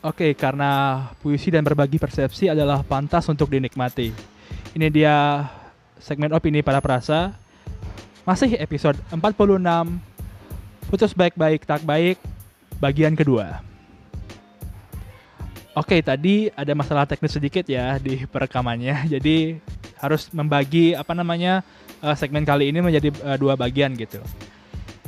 Oke, 0.00 0.32
karena 0.32 1.04
puisi 1.20 1.52
dan 1.52 1.60
berbagi 1.60 2.00
persepsi 2.00 2.48
adalah 2.48 2.80
pantas 2.80 3.28
untuk 3.28 3.52
dinikmati. 3.52 4.08
Ini 4.72 4.88
dia 4.88 5.44
segmen 6.00 6.32
opini 6.32 6.64
para 6.64 6.80
perasa. 6.80 7.36
Masih 8.24 8.56
episode 8.56 8.96
46. 9.12 9.60
Putus 10.88 11.12
baik-baik 11.12 11.68
tak 11.68 11.84
baik 11.84 12.16
bagian 12.80 13.12
kedua. 13.12 13.60
Oke, 15.76 16.00
tadi 16.00 16.48
ada 16.56 16.72
masalah 16.72 17.04
teknis 17.04 17.36
sedikit 17.36 17.68
ya 17.68 18.00
di 18.00 18.24
perekamannya. 18.24 19.04
Jadi 19.20 19.60
harus 20.00 20.32
membagi 20.32 20.96
apa 20.96 21.12
namanya 21.12 21.60
uh, 22.00 22.16
segmen 22.16 22.48
kali 22.48 22.72
ini 22.72 22.80
menjadi 22.80 23.12
uh, 23.20 23.36
dua 23.36 23.52
bagian 23.52 23.92
gitu. 24.00 24.24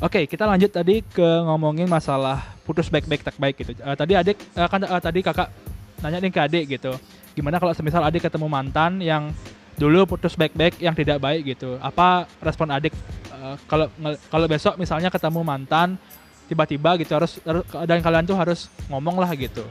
Oke, 0.03 0.27
kita 0.27 0.43
lanjut 0.43 0.67
tadi 0.67 0.99
ke 0.99 1.23
ngomongin 1.47 1.87
masalah 1.87 2.43
putus 2.67 2.91
baik-baik 2.91 3.23
tak 3.23 3.39
baik 3.39 3.55
gitu. 3.55 3.71
Uh, 3.79 3.95
tadi 3.95 4.19
adik 4.19 4.35
uh, 4.51 4.67
kan 4.67 4.83
uh, 4.83 4.99
tadi 4.99 5.23
kakak 5.23 5.47
nanya 6.03 6.19
nih 6.19 6.27
ke 6.27 6.41
adik 6.43 6.63
gitu. 6.75 6.91
Gimana 7.31 7.55
kalau 7.55 7.71
semisal 7.71 8.03
adik 8.03 8.27
ketemu 8.27 8.51
mantan 8.51 8.99
yang 8.99 9.31
dulu 9.79 10.03
putus 10.03 10.35
baik-baik 10.35 10.75
yang 10.83 10.91
tidak 10.91 11.23
baik 11.23 11.55
gitu. 11.55 11.79
Apa 11.79 12.27
respon 12.43 12.75
adik 12.75 12.91
uh, 13.31 13.55
kalau 14.27 14.45
besok 14.51 14.75
misalnya 14.75 15.07
ketemu 15.07 15.39
mantan 15.39 15.95
tiba-tiba 16.51 16.99
gitu 16.99 17.15
harus, 17.15 17.39
harus 17.47 17.63
dan 17.87 18.03
kalian 18.03 18.27
tuh 18.27 18.35
harus 18.35 18.67
ngomong 18.91 19.23
lah 19.23 19.31
gitu. 19.39 19.63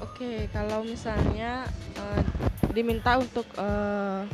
Oke, 0.00 0.48
kalau 0.56 0.80
misalnya 0.88 1.68
uh, 2.00 2.24
diminta 2.72 3.20
untuk 3.20 3.44
uh, 3.60 4.24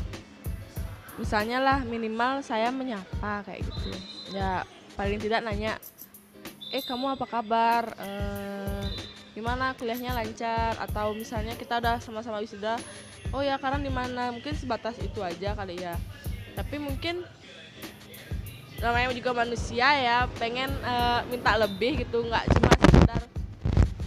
misalnya 1.21 1.59
lah 1.61 1.79
minimal 1.85 2.41
saya 2.41 2.73
menyapa 2.73 3.45
kayak 3.45 3.65
gitu. 3.67 3.93
Ya 4.33 4.65
paling 4.97 5.21
tidak 5.21 5.45
nanya 5.45 5.77
eh 6.73 6.81
kamu 6.81 7.17
apa 7.17 7.27
kabar? 7.29 7.85
Eh, 8.01 8.85
gimana? 9.37 9.77
Kuliahnya 9.77 10.17
lancar? 10.17 10.77
Atau 10.81 11.13
misalnya 11.13 11.53
kita 11.57 11.81
udah 11.81 12.01
sama-sama 12.01 12.41
wisuda 12.41 12.81
oh 13.33 13.41
ya 13.41 13.57
karena 13.61 13.81
di 13.81 13.93
mana? 13.93 14.33
Mungkin 14.33 14.53
sebatas 14.57 14.97
itu 15.01 15.21
aja 15.21 15.57
kali 15.57 15.81
ya. 15.81 15.97
Tapi 16.53 16.77
mungkin 16.81 17.25
namanya 18.83 19.15
juga 19.15 19.31
manusia 19.31 19.89
ya 19.95 20.27
pengen 20.37 20.69
uh, 20.85 21.25
minta 21.29 21.57
lebih 21.57 22.05
gitu. 22.05 22.25
Nggak 22.25 22.45
cuma 22.57 22.71
sekedar 22.77 23.23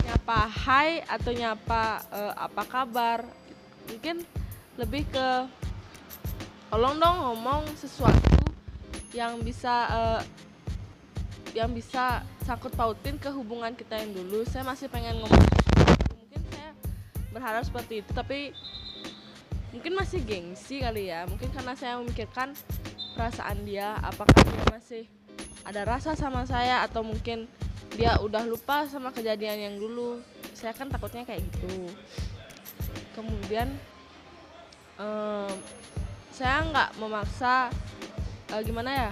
nyapa 0.06 0.40
hai 0.67 1.02
atau 1.06 1.31
nyapa 1.34 1.84
uh, 2.14 2.34
apa 2.38 2.64
kabar? 2.66 3.19
Mungkin 3.90 4.25
lebih 4.75 5.06
ke 5.09 5.28
tolong 6.69 6.97
dong 6.97 7.17
ngomong 7.21 7.61
sesuatu 7.77 8.35
yang 9.16 9.39
bisa 9.41 9.88
uh, 9.89 10.21
yang 11.55 11.72
bisa 11.72 12.19
sangkut 12.44 12.75
pautin 12.75 13.16
ke 13.16 13.31
hubungan 13.31 13.72
kita 13.72 13.95
yang 13.95 14.11
dulu. 14.11 14.44
Saya 14.44 14.67
masih 14.67 14.91
pengen 14.91 15.23
ngomong 15.23 15.45
mungkin 16.19 16.41
saya 16.52 16.75
berharap 17.31 17.63
seperti 17.63 18.03
itu 18.03 18.11
tapi 18.11 18.52
mungkin 19.72 19.95
masih 19.95 20.19
gengsi 20.23 20.83
kali 20.83 21.09
ya. 21.09 21.23
Mungkin 21.31 21.47
karena 21.55 21.73
saya 21.80 21.95
memikirkan 22.03 22.52
perasaan 23.16 23.63
dia 23.63 23.95
apakah 24.03 24.35
dia 24.44 24.63
masih 24.75 25.03
ada 25.63 25.88
rasa 25.88 26.13
sama 26.13 26.44
saya 26.44 26.83
atau 26.83 27.02
mungkin 27.02 27.47
dia 27.95 28.19
udah 28.19 28.44
lupa 28.44 28.83
sama 28.91 29.16
kejadian 29.16 29.72
yang 29.72 29.75
dulu. 29.79 30.19
Saya 30.52 30.75
kan 30.75 30.91
takutnya 30.91 31.23
kayak 31.23 31.39
gitu. 31.39 31.88
Kemudian 33.16 33.72
um, 35.00 35.47
saya 36.36 36.67
nggak 36.67 37.00
memaksa 37.00 37.72
uh, 38.52 38.59
gimana 38.59 38.91
ya? 38.91 39.11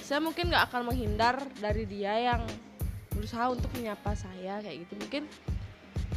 Saya 0.00 0.24
mungkin 0.24 0.48
nggak 0.48 0.72
akan 0.72 0.88
menghindar 0.88 1.36
dari 1.60 1.84
dia 1.84 2.16
yang 2.16 2.40
berusaha 3.12 3.52
untuk 3.52 3.68
menyapa 3.76 4.16
saya 4.16 4.64
kayak 4.64 4.88
gitu. 4.88 4.96
Mungkin 4.96 5.28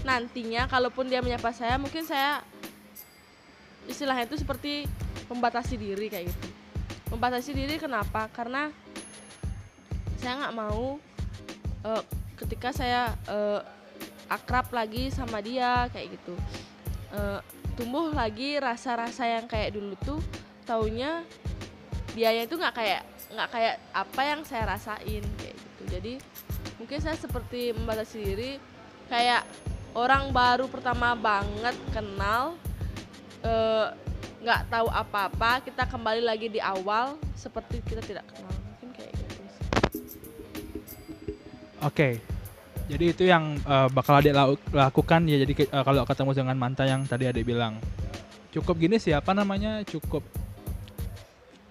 nantinya 0.08 0.64
kalaupun 0.72 1.12
dia 1.12 1.20
menyapa 1.20 1.52
saya 1.52 1.76
mungkin 1.76 2.08
saya 2.08 2.40
istilahnya 3.84 4.32
itu 4.32 4.40
seperti 4.40 4.88
membatasi 5.28 5.76
diri 5.76 6.08
kayak 6.08 6.32
gitu. 6.32 6.48
Membatasi 7.12 7.52
diri 7.52 7.76
kenapa? 7.76 8.32
Karena 8.32 8.72
saya 10.24 10.40
nggak 10.40 10.56
mau 10.56 10.96
uh, 11.84 12.04
ketika 12.40 12.72
saya 12.72 13.12
uh, 13.28 13.60
akrab 14.32 14.72
lagi 14.72 15.12
sama 15.12 15.44
dia 15.44 15.92
kayak 15.92 16.16
gitu 16.16 16.38
uh, 17.14 17.40
tumbuh 17.80 18.12
lagi 18.12 18.60
rasa-rasa 18.60 19.24
yang 19.24 19.46
kayak 19.48 19.72
dulu 19.72 19.96
tuh 20.04 20.20
taunya 20.68 21.24
dia 22.12 22.34
itu 22.36 22.58
nggak 22.58 22.76
kayak 22.76 23.02
nggak 23.30 23.50
kayak 23.54 23.76
apa 23.94 24.22
yang 24.26 24.42
saya 24.44 24.64
rasain 24.76 25.24
kayak 25.40 25.56
gitu. 25.56 25.84
Jadi 25.88 26.14
mungkin 26.82 27.00
saya 27.00 27.16
seperti 27.16 27.72
membatasi 27.72 28.18
diri 28.20 28.52
kayak 29.08 29.46
orang 29.96 30.34
baru 30.34 30.68
pertama 30.68 31.16
banget 31.16 31.78
kenal 31.94 32.58
eh, 33.46 33.88
nggak 34.44 34.62
uh, 34.66 34.68
tahu 34.68 34.88
apa-apa 34.90 35.64
kita 35.64 35.86
kembali 35.88 36.22
lagi 36.26 36.48
di 36.50 36.60
awal 36.60 37.16
seperti 37.38 37.82
kita 37.86 38.02
tidak 38.04 38.26
kenal. 38.28 38.52
Mungkin 38.52 38.90
kayak 38.92 39.14
gitu 39.16 39.42
oke 41.80 41.94
okay 41.94 42.39
jadi 42.90 43.06
itu 43.14 43.24
yang 43.30 43.62
uh, 43.70 43.86
bakal 43.94 44.18
adik 44.18 44.34
lakukan 44.74 45.22
ya. 45.30 45.38
Jadi 45.46 45.70
uh, 45.70 45.86
kalau 45.86 46.02
ketemu 46.10 46.32
dengan 46.34 46.58
mantan 46.58 46.90
yang 46.90 47.02
tadi 47.06 47.30
adik 47.30 47.46
bilang. 47.46 47.78
Cukup 48.50 48.82
gini 48.82 48.98
sih 48.98 49.14
apa 49.14 49.30
namanya 49.38 49.86
cukup 49.86 50.26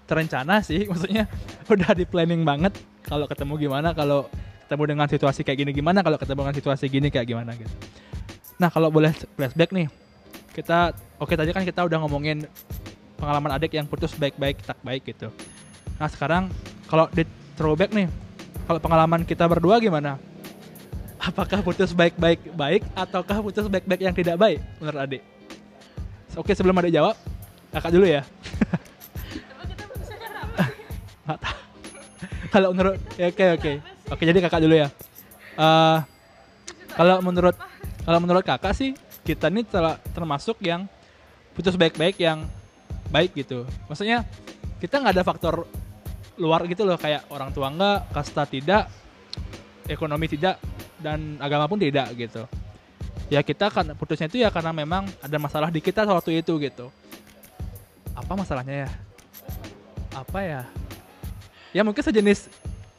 terencana 0.07 0.63
sih. 0.63 0.87
Maksudnya 0.91 1.27
udah 1.67 1.91
di 1.99 2.07
planning 2.07 2.47
banget 2.47 2.79
kalau 3.03 3.27
ketemu 3.27 3.59
gimana 3.67 3.91
kalau 3.99 4.31
ketemu 4.65 4.85
dengan 4.95 5.07
situasi 5.11 5.41
kayak 5.43 5.59
gini 5.65 5.71
gimana 5.75 6.05
kalau 6.07 6.21
ketemu 6.21 6.39
dengan 6.47 6.57
situasi 6.57 6.85
gini 6.87 7.09
kayak 7.11 7.27
gimana 7.27 7.51
gitu. 7.59 7.75
Nah 8.63 8.71
kalau 8.71 8.89
boleh 8.95 9.11
flashback 9.35 9.75
nih 9.75 9.91
kita 10.55 10.95
oke 11.19 11.35
tadi 11.35 11.51
kan 11.51 11.67
kita 11.67 11.83
udah 11.83 11.99
ngomongin 12.05 12.47
pengalaman 13.19 13.59
adik 13.59 13.75
yang 13.75 13.89
putus 13.91 14.15
baik-baik 14.15 14.63
tak 14.63 14.79
baik 14.87 15.03
gitu. 15.09 15.35
Nah 15.99 16.07
sekarang 16.07 16.53
kalau 16.87 17.11
di 17.11 17.27
throwback 17.59 17.91
nih 17.91 18.07
kalau 18.69 18.79
pengalaman 18.79 19.25
kita 19.25 19.49
berdua 19.49 19.81
gimana 19.81 20.21
apakah 21.29 21.61
putus 21.61 21.93
baik-baik 21.93 22.41
baik 22.57 22.83
ataukah 22.97 23.45
putus 23.45 23.69
baik-baik 23.69 24.01
yang 24.01 24.17
tidak 24.17 24.41
baik 24.41 24.65
menurut 24.81 25.01
adik? 25.05 25.23
Oke 26.33 26.57
sebelum 26.57 26.81
adik 26.81 26.97
jawab, 26.97 27.15
kakak 27.69 27.93
dulu 27.93 28.07
ya. 28.09 28.25
Kalau 32.49 32.73
menurut, 32.73 32.97
ya, 33.21 33.29
oke 33.29 33.47
oke, 33.61 33.73
oke 34.09 34.23
jadi 34.25 34.41
kakak 34.41 34.65
dulu 34.65 34.73
ya. 34.81 34.89
Uh, 35.53 36.01
kalau 36.97 37.21
menurut 37.21 37.53
kalau 38.09 38.19
menurut 38.25 38.41
kakak 38.41 38.73
sih 38.73 38.97
kita 39.21 39.53
ini 39.53 39.69
termasuk 40.17 40.57
yang 40.65 40.89
putus 41.53 41.77
baik-baik 41.77 42.17
yang 42.17 42.49
baik 43.13 43.37
gitu. 43.37 43.69
Maksudnya 43.85 44.25
kita 44.81 45.05
nggak 45.05 45.21
ada 45.21 45.25
faktor 45.29 45.69
luar 46.41 46.65
gitu 46.71 46.89
loh 46.89 46.97
kayak 46.97 47.29
orang 47.29 47.53
tua 47.53 47.69
nggak, 47.69 48.15
kasta 48.17 48.49
tidak, 48.49 48.89
ekonomi 49.85 50.31
tidak, 50.31 50.57
dan 50.99 51.39
agama 51.39 51.71
pun 51.71 51.79
tidak 51.79 52.11
gitu. 52.15 52.45
Ya 53.29 53.45
kita 53.45 53.69
kan 53.69 53.93
putusnya 53.99 54.27
itu 54.31 54.41
ya 54.41 54.49
karena 54.49 54.73
memang 54.73 55.05
ada 55.21 55.37
masalah 55.37 55.69
di 55.69 55.83
kita 55.85 56.07
waktu 56.07 56.41
itu 56.41 56.57
gitu. 56.63 56.89
Apa 58.17 58.33
masalahnya 58.35 58.89
ya? 58.89 58.91
Apa 60.17 60.39
ya? 60.43 60.63
Ya 61.77 61.85
mungkin 61.85 62.01
sejenis 62.01 62.49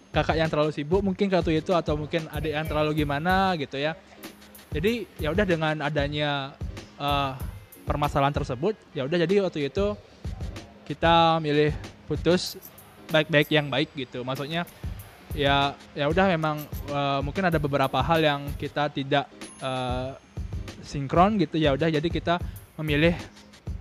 kakak 0.10 0.38
yang 0.38 0.50
terlalu 0.50 0.72
sibuk 0.74 1.02
mungkin 1.02 1.30
waktu 1.30 1.62
itu 1.62 1.74
atau 1.74 1.98
mungkin 1.98 2.30
adik 2.30 2.54
yang 2.54 2.68
terlalu 2.70 2.92
gimana 3.04 3.58
gitu 3.58 3.78
ya. 3.78 3.98
Jadi 4.70 5.10
ya 5.18 5.34
udah 5.34 5.46
dengan 5.50 5.76
adanya 5.82 6.54
uh, 7.02 7.34
permasalahan 7.90 8.34
tersebut 8.34 8.78
ya 8.94 9.10
udah 9.10 9.18
jadi 9.26 9.50
waktu 9.50 9.74
itu 9.74 9.98
kita 10.86 11.42
milih 11.42 11.74
putus 12.06 12.58
baik-baik 13.10 13.50
yang 13.50 13.66
baik 13.70 13.90
gitu. 13.98 14.22
Maksudnya 14.22 14.70
ya 15.38 15.78
ya 15.94 16.06
udah 16.10 16.26
memang 16.34 16.58
uh, 16.90 17.22
mungkin 17.22 17.46
ada 17.46 17.62
beberapa 17.62 18.02
hal 18.02 18.20
yang 18.22 18.42
kita 18.58 18.90
tidak 18.90 19.26
uh, 19.62 20.18
sinkron 20.82 21.38
gitu. 21.38 21.62
Ya 21.62 21.74
udah 21.74 21.90
jadi 21.90 22.08
kita 22.10 22.42
memilih 22.80 23.14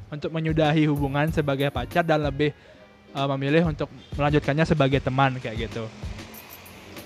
untuk 0.08 0.32
menyudahi 0.32 0.88
hubungan 0.88 1.28
sebagai 1.32 1.72
pacar 1.72 2.04
dan 2.04 2.24
lebih 2.24 2.52
uh, 3.16 3.28
memilih 3.36 3.68
untuk 3.68 3.88
melanjutkannya 4.16 4.64
sebagai 4.68 5.00
teman 5.00 5.36
kayak 5.40 5.68
gitu. 5.68 5.84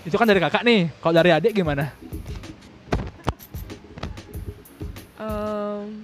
Itu 0.02 0.18
kan 0.18 0.26
dari 0.26 0.42
kakak 0.42 0.66
nih. 0.66 0.90
Kalau 0.98 1.14
dari 1.14 1.30
adik 1.30 1.54
gimana? 1.54 1.94
Um, 5.22 6.02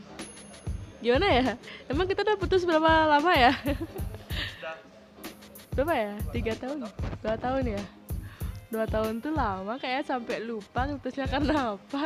gimana 1.03 1.27
ya? 1.27 1.45
Emang 1.91 2.07
kita 2.07 2.23
udah 2.23 2.39
putus 2.39 2.63
berapa 2.63 3.19
lama 3.19 3.33
ya? 3.35 3.53
Berapa 5.75 5.95
ya? 5.95 6.13
Tiga 6.35 6.53
tahun? 6.59 6.91
Dua 7.23 7.39
tahun 7.39 7.79
ya 7.79 7.98
dua 8.69 8.85
tahun 8.85 9.25
tuh 9.25 9.33
lama 9.33 9.81
kayak 9.81 10.05
sampai 10.05 10.45
lupa 10.45 10.85
putusnya 11.01 11.25
karena 11.25 11.77
apa. 11.77 12.03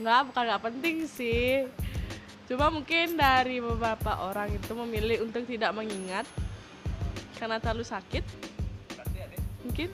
Nggak 0.00 0.20
bukan 0.32 0.44
nggak 0.48 0.64
penting 0.72 0.96
sih. 1.04 1.68
Cuma 2.46 2.70
mungkin 2.70 3.18
dari 3.18 3.58
beberapa 3.58 4.22
orang 4.22 4.54
itu 4.54 4.72
memilih 4.72 5.26
untuk 5.26 5.44
tidak 5.44 5.74
mengingat 5.74 6.24
karena 7.36 7.60
terlalu 7.60 7.84
sakit. 7.84 8.24
Mungkin. 9.66 9.90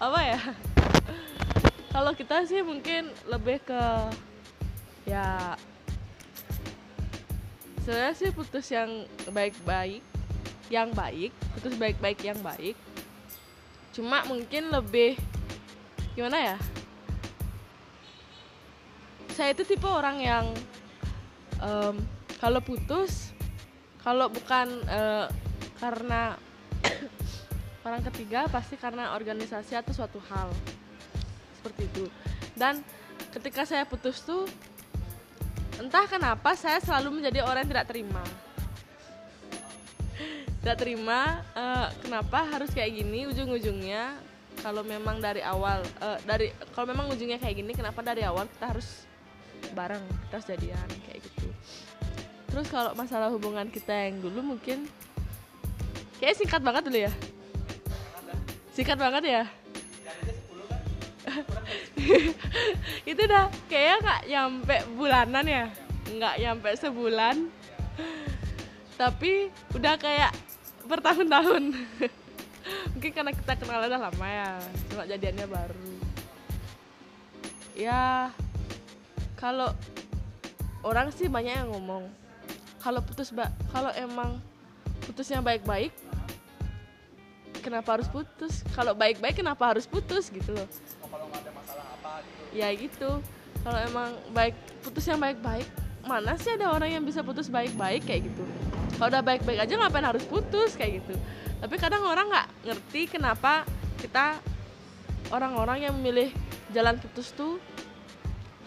Apa 0.00 0.20
ya? 0.24 0.40
Kalau 1.90 2.12
kita 2.16 2.44
sih 2.48 2.60
mungkin 2.64 3.12
lebih 3.28 3.60
ke 3.64 3.82
ya 5.08 5.56
sebenarnya 7.82 8.14
sih 8.14 8.30
putus 8.30 8.68
yang 8.70 9.08
baik-baik 9.32 10.04
yang 10.70 10.94
baik 10.94 11.34
putus 11.58 11.74
baik-baik 11.76 12.22
yang 12.22 12.38
baik. 12.40 12.78
Cuma 13.90 14.22
mungkin 14.24 14.70
lebih 14.70 15.18
gimana 16.14 16.54
ya? 16.54 16.58
Saya 19.34 19.50
itu 19.52 19.66
tipe 19.66 19.84
orang 19.84 20.22
yang 20.22 20.46
em, 21.58 21.98
kalau 22.38 22.62
putus 22.62 23.34
kalau 24.00 24.30
bukan 24.32 24.80
eh, 24.88 25.26
karena 25.82 26.38
orang 27.86 28.00
ketiga 28.08 28.46
pasti 28.48 28.78
karena 28.78 29.12
organisasi 29.18 29.74
atau 29.74 29.92
suatu 29.92 30.22
hal. 30.30 30.48
Seperti 31.60 31.82
itu. 31.90 32.04
Dan 32.54 32.80
ketika 33.34 33.66
saya 33.66 33.82
putus 33.84 34.22
tuh 34.22 34.46
entah 35.82 36.06
kenapa 36.06 36.54
saya 36.54 36.78
selalu 36.78 37.20
menjadi 37.20 37.42
orang 37.44 37.64
yang 37.64 37.72
tidak 37.72 37.88
terima 37.90 38.24
tidak 40.60 40.76
terima 40.76 41.40
eh, 41.56 41.88
kenapa 42.04 42.44
harus 42.44 42.68
kayak 42.76 42.92
gini 43.00 43.24
ujung-ujungnya? 43.32 44.12
Kalau 44.60 44.84
memang 44.84 45.16
dari 45.16 45.40
awal 45.40 45.80
eh, 46.04 46.18
dari 46.28 46.52
kalau 46.76 46.92
memang 46.92 47.08
ujungnya 47.08 47.40
kayak 47.40 47.56
gini 47.64 47.72
kenapa 47.72 48.04
dari 48.04 48.20
awal 48.28 48.44
kita 48.44 48.76
harus 48.76 49.08
bareng 49.72 50.04
kita 50.28 50.34
harus 50.36 50.48
jadian 50.52 50.88
kayak 51.08 51.20
gitu. 51.24 51.48
Terus 52.52 52.66
kalau 52.68 52.92
masalah 52.92 53.32
hubungan 53.32 53.72
kita 53.72 53.94
yang 53.94 54.20
dulu 54.20 54.52
mungkin 54.56 54.84
kayak 56.20 56.36
singkat 56.36 56.60
banget 56.60 56.92
dulu 56.92 56.98
ya? 57.08 57.12
Singkat 58.76 58.98
banget 59.00 59.24
ya? 59.24 59.42
Itu 63.10 63.22
dah 63.24 63.48
kayaknya 63.64 63.96
nggak 64.04 64.22
nyampe 64.28 64.76
bulanan 64.92 65.46
ya? 65.48 65.64
Nggak 66.12 66.34
nyampe 66.36 66.68
sebulan. 66.76 67.36
Tapi 69.00 69.48
udah 69.72 69.96
kayak 69.96 70.49
bertahun-tahun. 70.90 71.62
Mungkin 72.92 73.10
karena 73.14 73.32
kita 73.32 73.52
kenal 73.56 73.86
udah 73.86 74.00
lama 74.10 74.26
ya 74.26 74.48
cuma 74.90 75.02
jadiannya 75.06 75.46
baru. 75.46 75.90
Ya 77.78 78.28
kalau 79.38 79.72
orang 80.84 81.08
sih 81.14 81.30
banyak 81.30 81.64
yang 81.64 81.70
ngomong 81.72 82.10
kalau 82.82 83.00
putus 83.00 83.32
mbak 83.32 83.48
kalau 83.72 83.88
emang 83.96 84.36
putusnya 85.06 85.40
baik-baik 85.40 85.94
kenapa 87.60 88.00
harus 88.00 88.08
putus? 88.08 88.64
Kalau 88.72 88.96
baik-baik 88.96 89.40
kenapa 89.40 89.76
harus 89.76 89.84
putus? 89.84 90.32
Gitu 90.32 90.52
loh. 90.52 90.68
Ya 92.56 92.72
gitu. 92.72 93.20
Kalau 93.60 93.78
emang 93.84 94.16
baik 94.32 94.56
putus 94.80 95.04
yang 95.04 95.20
baik-baik 95.20 95.68
mana 96.00 96.32
sih 96.40 96.56
ada 96.56 96.72
orang 96.72 96.96
yang 96.96 97.04
bisa 97.04 97.20
putus 97.20 97.52
baik-baik 97.52 98.08
kayak 98.08 98.24
gitu 98.24 98.44
kalau 99.00 99.16
udah 99.16 99.24
baik-baik 99.24 99.64
aja 99.64 99.80
ngapain 99.80 100.04
harus 100.04 100.20
putus 100.28 100.76
kayak 100.76 101.00
gitu. 101.00 101.16
Tapi 101.56 101.74
kadang 101.80 102.04
orang 102.04 102.28
nggak 102.28 102.48
ngerti 102.68 103.08
kenapa 103.08 103.64
kita 103.96 104.36
orang-orang 105.32 105.88
yang 105.88 105.96
memilih 105.96 106.28
jalan 106.76 107.00
putus 107.00 107.32
tuh 107.32 107.56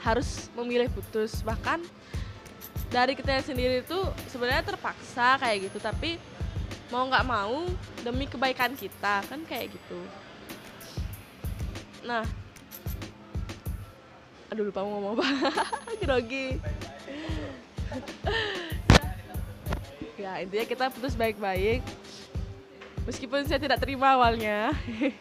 harus 0.02 0.50
memilih 0.58 0.90
putus. 0.90 1.46
Bahkan 1.46 1.86
dari 2.90 3.14
kita 3.14 3.46
sendiri 3.46 3.86
tuh 3.86 4.10
sebenarnya 4.34 4.74
terpaksa 4.74 5.38
kayak 5.38 5.70
gitu. 5.70 5.78
Tapi 5.78 6.18
mau 6.90 7.06
nggak 7.06 7.30
mau 7.30 7.70
demi 8.02 8.26
kebaikan 8.26 8.74
kita 8.74 9.22
kan 9.30 9.38
kayak 9.46 9.70
gitu. 9.70 10.02
Nah 12.10 12.26
aduh 14.50 14.66
lupa 14.66 14.82
mau 14.82 14.98
ngomong 14.98 15.14
apa. 15.22 15.28
Grogi 16.02 16.58
ya 20.24 20.40
intinya 20.40 20.64
kita 20.64 20.86
putus 20.88 21.20
baik-baik. 21.20 21.84
Meskipun 23.04 23.44
saya 23.44 23.60
tidak 23.60 23.84
terima 23.84 24.16
awalnya. 24.16 24.72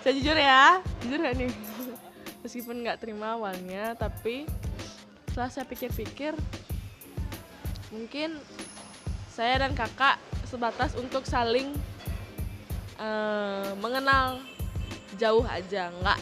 Saya 0.00 0.20
jujur 0.20 0.36
ya 0.36 0.84
jujur 1.00 1.16
gak 1.16 1.36
nih? 1.36 1.48
Meskipun 2.44 2.84
nggak 2.84 3.00
terima 3.00 3.40
awalnya 3.40 3.96
tapi 3.96 4.44
setelah 5.32 5.48
saya 5.48 5.64
pikir-pikir 5.64 6.36
mungkin 7.88 8.36
saya 9.32 9.64
dan 9.64 9.72
kakak 9.72 10.20
sebatas 10.44 10.92
untuk 11.00 11.24
saling 11.24 11.72
eh, 13.00 13.72
mengenal 13.80 14.44
jauh 15.16 15.48
aja. 15.48 15.88
Nggak 15.88 16.20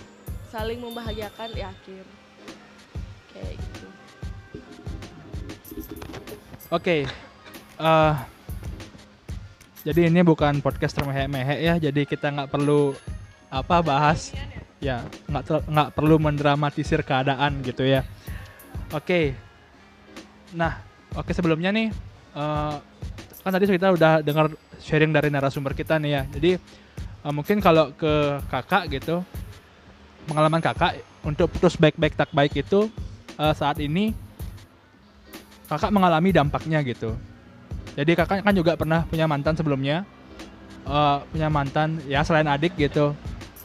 saling 0.55 0.79
membahagiakan 0.79 1.50
di 1.50 1.62
akhir 1.67 2.21
Oke. 6.72 7.04
eh, 7.76 8.14
jadi 9.84 10.08
ini 10.08 10.24
bukan 10.24 10.64
podcast 10.64 10.96
termehek-mehek 10.96 11.60
ya. 11.60 11.74
Jadi 11.76 12.08
kita 12.08 12.32
nggak 12.32 12.48
perlu 12.48 12.96
apa 13.52 13.84
bahas 13.84 14.32
ya 14.80 15.04
nggak 15.28 15.69
nggak 15.69 15.88
perlu 15.92 16.16
mendramatisir 16.16 17.04
keadaan 17.04 17.60
gitu 17.60 17.84
ya. 17.84 18.08
Oke. 18.88 19.36
Nah, 20.56 20.80
oke 21.12 21.36
sebelumnya 21.36 21.76
nih 21.76 21.92
eh, 22.40 22.74
kan 23.44 23.52
tadi 23.52 23.69
kita 23.69 23.92
udah 23.92 24.24
dengar 24.24 24.48
sharing 24.80 25.12
dari 25.12 25.28
narasumber 25.28 25.76
kita 25.76 26.00
nih 26.00 26.10
ya. 26.16 26.22
Jadi 26.24 26.50
eh, 27.20 27.32
mungkin 27.36 27.60
kalau 27.60 27.92
ke 27.92 28.40
kakak 28.48 28.88
gitu 28.96 29.20
pengalaman 30.24 30.64
kakak 30.64 31.04
untuk 31.20 31.52
putus 31.52 31.76
baik-baik 31.76 32.16
tak 32.16 32.32
baik 32.32 32.64
itu 32.64 32.88
eh, 33.36 33.52
saat 33.52 33.76
ini 33.76 34.21
kakak 35.72 35.88
mengalami 35.88 36.30
dampaknya 36.36 36.84
gitu. 36.84 37.16
Jadi 37.96 38.12
kakak 38.12 38.44
kan 38.44 38.52
juga 38.52 38.76
pernah 38.76 39.08
punya 39.08 39.24
mantan 39.24 39.56
sebelumnya, 39.56 40.04
Eh, 40.82 41.19
punya 41.30 41.46
mantan 41.46 42.02
ya 42.10 42.26
selain 42.26 42.46
adik 42.50 42.74
gitu, 42.74 43.14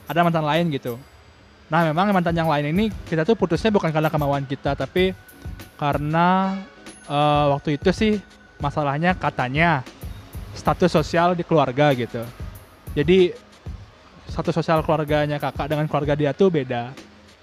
ada 0.05 0.21
mantan 0.21 0.45
lain 0.45 0.69
gitu. 0.69 1.01
Nah 1.65 1.81
memang 1.89 2.13
mantan 2.13 2.37
yang 2.37 2.45
lain 2.45 2.69
ini 2.69 2.93
kita 3.09 3.25
tuh 3.25 3.33
putusnya 3.33 3.73
bukan 3.73 3.89
karena 3.89 4.13
kemauan 4.13 4.45
kita, 4.45 4.77
tapi 4.77 5.17
karena 5.81 6.61
eh, 7.09 7.45
waktu 7.49 7.81
itu 7.81 7.89
sih 7.89 8.13
masalahnya 8.61 9.17
katanya 9.17 9.81
status 10.53 10.93
sosial 10.93 11.33
di 11.33 11.41
keluarga 11.41 11.89
gitu. 11.97 12.21
Jadi 12.93 13.33
status 14.29 14.53
sosial 14.53 14.85
keluarganya 14.85 15.41
kakak 15.41 15.73
dengan 15.73 15.89
keluarga 15.89 16.13
dia 16.13 16.37
tuh 16.37 16.53
beda, 16.53 16.93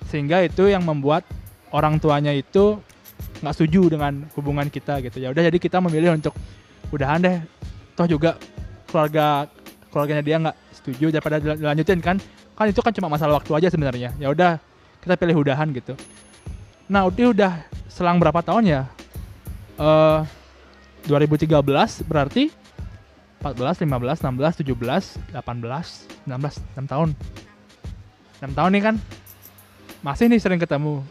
sehingga 0.06 0.38
itu 0.47 0.71
yang 0.71 0.87
membuat 0.87 1.26
orang 1.75 1.99
tuanya 1.99 2.30
itu 2.30 2.78
nggak 3.44 3.54
setuju 3.54 3.92
dengan 3.92 4.24
hubungan 4.32 4.66
kita 4.72 5.04
gitu 5.04 5.20
ya. 5.20 5.30
Udah 5.30 5.44
jadi 5.44 5.58
kita 5.60 5.78
memilih 5.84 6.16
untuk 6.16 6.32
udahan 6.88 7.20
deh. 7.20 7.36
Toh 7.94 8.08
juga 8.08 8.40
keluarga 8.88 9.46
keluarganya 9.92 10.24
dia 10.24 10.36
nggak 10.40 10.56
setuju 10.80 11.12
daripada 11.12 11.36
dil- 11.38 11.60
dilanjutin 11.60 12.00
kan. 12.00 12.16
Kan 12.56 12.66
itu 12.70 12.80
kan 12.80 12.92
cuma 12.96 13.12
masalah 13.12 13.38
waktu 13.38 13.52
aja 13.54 13.68
sebenarnya. 13.68 14.16
Ya 14.16 14.32
udah 14.32 14.56
kita 15.04 15.14
pilih 15.20 15.44
udahan 15.44 15.68
gitu. 15.76 15.92
Nah 16.88 17.04
udah 17.06 17.26
udah 17.30 17.52
selang 17.86 18.16
berapa 18.16 18.40
tahun 18.40 18.64
ya? 18.64 18.82
Eh 19.76 20.20
2013 21.04 21.52
berarti 22.08 22.48
14, 23.44 23.84
15, 23.84 24.24
16, 24.24 24.64
17, 24.64 25.20
18, 25.36 26.08
19, 26.24 26.64
6 26.80 26.88
tahun. 26.88 27.12
6 28.40 28.56
tahun 28.56 28.70
nih 28.72 28.82
kan? 28.88 28.96
Masih 30.00 30.32
nih 30.32 30.40
sering 30.40 30.56
ketemu 30.56 31.04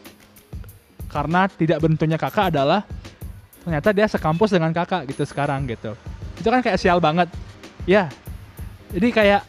karena 1.13 1.46
tidak 1.46 1.77
bentuknya 1.77 2.17
kakak 2.17 2.50
adalah 2.50 2.82
ternyata 3.62 3.93
dia 3.93 4.10
sekampus 4.10 4.50
dengan 4.50 4.74
kakak 4.74 5.05
gitu 5.13 5.24
sekarang 5.29 5.70
gitu. 5.70 5.93
Itu 6.41 6.50
kan 6.50 6.65
kayak 6.65 6.82
sial 6.82 6.98
banget. 6.98 7.29
Ya 7.86 8.10
jadi 8.89 9.08
kayak 9.13 9.41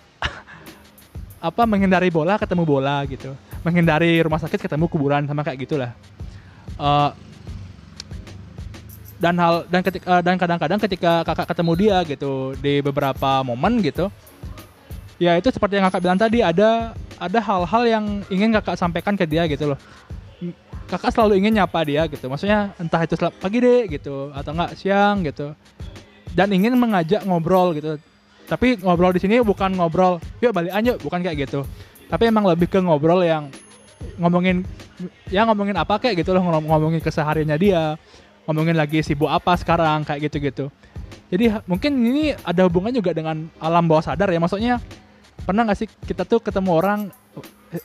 apa 1.48 1.62
menghindari 1.64 2.12
bola 2.12 2.36
ketemu 2.36 2.68
bola 2.68 3.00
gitu. 3.08 3.32
Menghindari 3.64 4.20
rumah 4.20 4.38
sakit 4.38 4.60
ketemu 4.60 4.84
kuburan 4.92 5.24
sama 5.24 5.40
kayak 5.40 5.64
gitulah. 5.64 5.96
Eh, 6.76 7.10
dan 9.24 9.34
hal 9.40 9.64
dan 9.72 9.80
ketika 9.80 10.20
dan 10.20 10.36
kadang-kadang 10.36 10.80
ketika 10.84 11.24
kakak 11.24 11.48
ketemu 11.54 11.72
dia 11.80 11.96
gitu 12.04 12.52
di 12.60 12.84
beberapa 12.84 13.40
momen 13.40 13.80
gitu 13.80 14.12
ya 15.22 15.38
itu 15.38 15.48
seperti 15.48 15.78
yang 15.78 15.88
kakak 15.88 16.02
bilang 16.04 16.20
tadi 16.20 16.42
ada 16.42 16.92
ada 17.16 17.38
hal-hal 17.40 17.82
yang 17.86 18.04
ingin 18.28 18.52
kakak 18.58 18.76
sampaikan 18.76 19.14
ke 19.14 19.24
dia 19.24 19.46
gitu 19.46 19.72
loh 19.72 19.78
kakak 20.86 21.10
selalu 21.14 21.40
ingin 21.40 21.62
nyapa 21.62 21.80
dia 21.84 22.04
gitu. 22.06 22.26
Maksudnya 22.28 22.72
entah 22.80 23.00
itu 23.02 23.14
pagi 23.16 23.58
deh 23.60 23.88
gitu 23.88 24.30
atau 24.32 24.50
enggak 24.52 24.72
siang 24.78 25.24
gitu. 25.24 25.52
Dan 26.34 26.50
ingin 26.50 26.74
mengajak 26.74 27.22
ngobrol 27.24 27.74
gitu. 27.78 27.96
Tapi 28.44 28.76
ngobrol 28.82 29.16
di 29.16 29.20
sini 29.22 29.40
bukan 29.40 29.72
ngobrol 29.76 30.20
yuk 30.44 30.52
balik 30.52 30.74
yuk 30.84 30.98
bukan 31.00 31.20
kayak 31.24 31.48
gitu. 31.48 31.64
Tapi 32.08 32.28
emang 32.28 32.44
lebih 32.44 32.68
ke 32.68 32.78
ngobrol 32.78 33.24
yang 33.24 33.48
ngomongin 34.20 34.62
ya 35.32 35.48
ngomongin 35.48 35.74
apa 35.80 35.96
kayak 35.96 36.20
gitu 36.22 36.36
loh 36.36 36.44
ngom- 36.44 36.68
ngomongin 36.68 37.00
kesehariannya 37.00 37.56
dia 37.56 37.96
ngomongin 38.44 38.76
lagi 38.76 39.00
sibuk 39.00 39.32
apa 39.32 39.56
sekarang 39.56 40.04
kayak 40.04 40.28
gitu 40.28 40.36
gitu 40.44 40.64
jadi 41.32 41.64
mungkin 41.64 41.96
ini 41.98 42.36
ada 42.44 42.68
hubungan 42.68 42.92
juga 42.92 43.10
dengan 43.10 43.48
alam 43.58 43.88
bawah 43.88 44.04
sadar 44.04 44.28
ya. 44.30 44.38
Maksudnya 44.38 44.78
pernah 45.42 45.66
nggak 45.66 45.78
sih 45.78 45.88
kita 45.88 46.22
tuh 46.28 46.38
ketemu 46.38 46.70
orang 46.70 47.00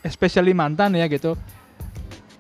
especially 0.05 0.53
mantan 0.53 0.93
ya 0.93 1.09
gitu 1.09 1.33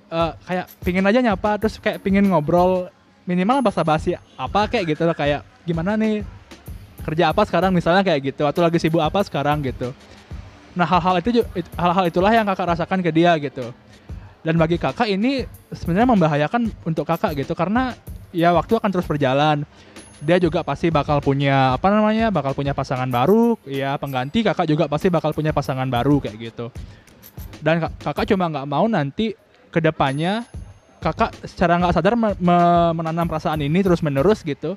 eh, 0.09 0.31
kayak 0.45 0.65
pingin 0.81 1.05
aja 1.05 1.19
nyapa 1.21 1.61
terus 1.61 1.77
kayak 1.77 2.01
pingin 2.01 2.25
ngobrol 2.25 2.89
minimal 3.29 3.61
bahasa 3.61 3.85
basi 3.85 4.17
apa 4.33 4.65
kayak 4.65 4.97
gitu 4.97 5.05
loh 5.05 5.13
kayak 5.13 5.45
gimana 5.61 5.93
nih 5.93 6.25
kerja 7.05 7.29
apa 7.31 7.41
sekarang 7.45 7.71
misalnya 7.71 8.01
kayak 8.01 8.33
gitu 8.33 8.43
atau 8.45 8.61
lagi 8.65 8.77
sibuk 8.81 9.01
apa 9.01 9.21
sekarang 9.23 9.61
gitu. 9.63 9.93
Nah 10.77 10.85
hal-hal 10.85 11.21
itu 11.21 11.41
hal-hal 11.77 12.05
itulah 12.05 12.31
yang 12.33 12.45
kakak 12.45 12.75
rasakan 12.75 12.99
ke 13.01 13.09
dia 13.13 13.33
gitu. 13.37 13.71
Dan 14.45 14.55
bagi 14.55 14.79
kakak 14.79 15.09
ini 15.09 15.43
sebenarnya 15.73 16.07
membahayakan 16.09 16.71
untuk 16.85 17.03
kakak 17.03 17.35
gitu 17.43 17.53
karena 17.57 17.97
ya 18.31 18.53
waktu 18.53 18.77
akan 18.77 18.89
terus 18.89 19.07
berjalan. 19.09 19.65
Dia 20.19 20.35
juga 20.35 20.67
pasti 20.67 20.91
bakal 20.91 21.23
punya 21.23 21.79
apa 21.79 21.87
namanya 21.87 22.27
bakal 22.27 22.51
punya 22.51 22.75
pasangan 22.75 23.07
baru 23.07 23.55
ya 23.63 23.95
pengganti 23.95 24.43
kakak 24.43 24.67
juga 24.67 24.91
pasti 24.91 25.07
bakal 25.07 25.31
punya 25.31 25.55
pasangan 25.55 25.87
baru 25.87 26.19
kayak 26.19 26.37
gitu. 26.39 26.67
Dan 27.63 27.79
kak- 27.79 27.95
kakak 28.11 28.25
cuma 28.35 28.51
nggak 28.51 28.67
mau 28.67 28.85
nanti 28.91 29.31
ke 29.69 29.79
depannya 29.79 30.45
kakak 30.99 31.31
secara 31.47 31.79
nggak 31.79 31.93
sadar 31.95 32.13
me- 32.19 32.35
me- 32.37 32.91
menanam 32.91 33.25
perasaan 33.25 33.63
ini 33.63 33.79
terus 33.79 34.03
menerus 34.03 34.43
gitu. 34.43 34.75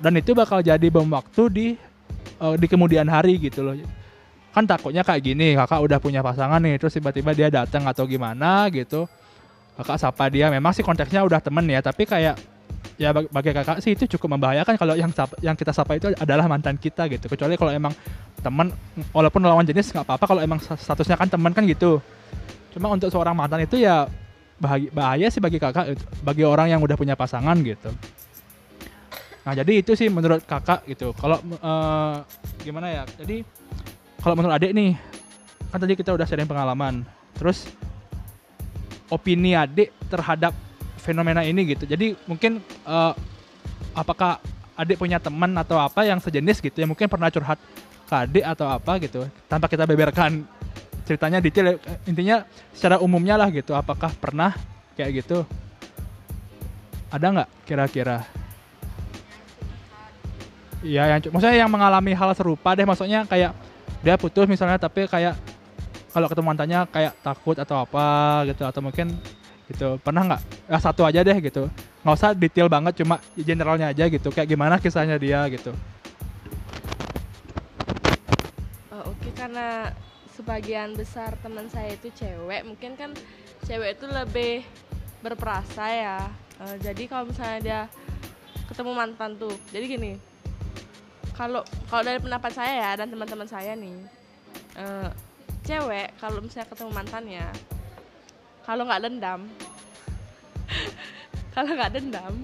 Dan 0.00 0.16
itu 0.16 0.32
bakal 0.32 0.64
jadi 0.64 0.86
bom 0.88 1.04
waktu 1.12 1.42
di 1.52 1.66
eh, 2.40 2.54
di 2.56 2.66
kemudian 2.66 3.04
hari 3.06 3.36
gitu 3.36 3.60
loh. 3.60 3.76
Kan 4.50 4.66
takutnya 4.66 5.04
kayak 5.04 5.22
gini 5.22 5.54
kakak 5.54 5.78
udah 5.84 5.98
punya 6.00 6.24
pasangan 6.24 6.58
nih 6.58 6.80
terus 6.80 6.96
tiba-tiba 6.96 7.30
dia 7.36 7.48
datang 7.52 7.84
atau 7.84 8.08
gimana 8.08 8.66
gitu. 8.72 9.04
Kakak 9.76 10.00
sapa 10.00 10.26
dia 10.32 10.48
memang 10.48 10.72
sih 10.72 10.82
konteksnya 10.82 11.22
udah 11.22 11.40
temen 11.40 11.64
ya 11.68 11.84
tapi 11.84 12.08
kayak 12.08 12.40
ya 13.00 13.12
bag- 13.16 13.32
bagi 13.32 13.50
kakak 13.52 13.80
sih 13.84 13.92
itu 13.96 14.04
cukup 14.16 14.36
membahayakan 14.36 14.76
kalau 14.76 14.92
yang 14.96 15.12
yang 15.44 15.56
kita 15.56 15.72
sapa 15.72 15.96
itu 16.00 16.12
adalah 16.16 16.48
mantan 16.48 16.80
kita 16.80 17.04
gitu. 17.12 17.28
Kecuali 17.28 17.60
kalau 17.60 17.72
emang 17.72 17.92
teman 18.40 18.72
walaupun 19.12 19.44
lawan 19.44 19.68
jenis 19.68 19.92
nggak 19.92 20.08
apa-apa 20.08 20.24
kalau 20.24 20.40
emang 20.40 20.56
statusnya 20.60 21.20
kan 21.20 21.28
teman 21.28 21.52
kan 21.52 21.68
gitu 21.68 22.00
cuma 22.70 22.90
untuk 22.90 23.10
seorang 23.10 23.34
mantan 23.34 23.66
itu 23.66 23.82
ya 23.82 24.06
bahaya, 24.60 24.88
bahaya 24.92 25.26
sih 25.32 25.42
bagi 25.42 25.56
kakak 25.56 25.96
bagi 26.22 26.44
orang 26.44 26.70
yang 26.70 26.80
udah 26.80 26.94
punya 26.94 27.16
pasangan 27.16 27.56
gitu. 27.64 27.90
Nah 29.42 29.52
jadi 29.56 29.80
itu 29.80 29.96
sih 29.96 30.12
menurut 30.12 30.44
kakak 30.44 30.84
gitu. 30.86 31.16
Kalau 31.16 31.40
eh, 31.40 32.14
gimana 32.62 32.86
ya 32.92 33.02
jadi 33.18 33.42
kalau 34.20 34.34
menurut 34.36 34.54
adik 34.60 34.72
nih 34.76 34.94
kan 35.72 35.78
tadi 35.80 35.94
kita 35.96 36.10
udah 36.12 36.26
sharing 36.28 36.46
pengalaman. 36.46 37.02
Terus 37.34 37.66
opini 39.08 39.56
adik 39.56 39.90
terhadap 40.12 40.52
fenomena 41.00 41.40
ini 41.42 41.74
gitu. 41.74 41.88
Jadi 41.88 42.14
mungkin 42.28 42.60
eh, 42.86 43.12
apakah 43.96 44.38
adik 44.80 44.96
punya 44.96 45.20
teman 45.20 45.52
atau 45.60 45.76
apa 45.76 46.08
yang 46.08 46.16
sejenis 46.16 46.64
gitu 46.64 46.80
ya 46.80 46.88
mungkin 46.88 47.04
pernah 47.04 47.28
curhat 47.28 47.60
ke 48.08 48.14
adik 48.16 48.44
atau 48.44 48.66
apa 48.66 48.96
gitu 48.96 49.28
tanpa 49.44 49.68
kita 49.68 49.84
beberkan 49.84 50.48
ceritanya 51.10 51.42
detail 51.42 51.74
ya. 51.74 51.76
intinya 52.06 52.36
secara 52.70 53.02
umumnya 53.02 53.34
lah 53.34 53.50
gitu 53.50 53.74
apakah 53.74 54.14
pernah 54.14 54.54
kayak 54.94 55.26
gitu 55.26 55.42
ada 57.10 57.26
nggak 57.26 57.48
kira-kira 57.66 58.22
Iya, 60.80 61.12
yang 61.12 61.20
maksudnya 61.28 61.56
yang 61.60 61.68
mengalami 61.68 62.16
hal 62.16 62.32
serupa 62.32 62.72
deh, 62.72 62.88
maksudnya 62.88 63.28
kayak 63.28 63.52
dia 64.00 64.16
putus 64.16 64.48
misalnya, 64.48 64.80
tapi 64.80 65.04
kayak 65.04 65.36
kalau 66.08 66.24
ketemu 66.24 66.46
mantannya 66.48 66.80
kayak 66.88 67.12
takut 67.20 67.52
atau 67.60 67.84
apa 67.84 68.04
gitu, 68.48 68.64
atau 68.64 68.80
mungkin 68.80 69.12
gitu. 69.68 70.00
Pernah 70.00 70.24
nggak? 70.24 70.42
Ya 70.72 70.80
satu 70.80 71.04
aja 71.04 71.20
deh 71.20 71.36
gitu, 71.36 71.68
nggak 72.00 72.16
usah 72.16 72.32
detail 72.32 72.72
banget, 72.72 72.96
cuma 73.04 73.20
generalnya 73.36 73.92
aja 73.92 74.08
gitu. 74.08 74.32
Kayak 74.32 74.48
gimana 74.56 74.80
kisahnya 74.80 75.20
dia 75.20 75.44
gitu. 75.52 75.76
Oh, 78.88 79.12
Oke 79.12 79.28
karena 79.36 79.92
sebagian 80.40 80.96
besar 80.96 81.36
teman 81.44 81.68
saya 81.68 81.92
itu 81.92 82.08
cewek, 82.16 82.64
mungkin 82.64 82.96
kan 82.96 83.12
cewek 83.68 84.00
itu 84.00 84.08
lebih 84.08 84.64
berperasa 85.20 85.84
ya. 85.92 86.18
Eh, 86.64 86.76
jadi 86.80 87.04
kalau 87.12 87.28
misalnya 87.28 87.60
dia 87.60 87.80
ketemu 88.72 88.96
mantan 88.96 89.36
tuh, 89.36 89.52
jadi 89.68 89.84
gini, 89.84 90.12
kalau 91.36 91.60
kalau 91.92 92.02
dari 92.08 92.16
pendapat 92.16 92.56
saya 92.56 92.72
ya 92.72 92.90
dan 92.96 93.12
teman-teman 93.12 93.44
saya 93.44 93.76
nih, 93.76 94.00
eh, 94.80 95.08
cewek 95.68 96.16
kalau 96.16 96.40
misalnya 96.40 96.72
ketemu 96.72 96.90
mantannya, 96.96 97.46
kalau 98.64 98.88
nggak 98.88 99.02
dendam, 99.04 99.40
kalau 101.54 101.70
nggak 101.76 101.92
dendam, 102.00 102.34